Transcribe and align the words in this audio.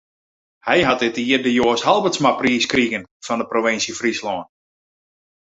Hy 0.67 0.79
hat 0.87 0.99
dit 1.03 1.17
jier 1.23 1.43
de 1.43 1.53
Joast 1.57 1.85
Halbertsmapriis 1.89 2.65
krige 2.73 2.99
fan 3.25 3.39
de 3.41 3.47
Provinsje 3.53 3.93
Fryslân. 3.99 4.41